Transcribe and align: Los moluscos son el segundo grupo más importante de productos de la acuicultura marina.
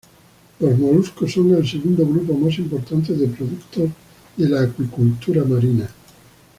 Los 0.59 0.79
moluscos 0.79 1.31
son 1.31 1.53
el 1.53 1.69
segundo 1.69 2.03
grupo 2.07 2.33
más 2.33 2.57
importante 2.57 3.13
de 3.13 3.27
productos 3.27 3.91
de 4.35 4.49
la 4.49 4.63
acuicultura 4.63 5.43
marina. 5.43 5.87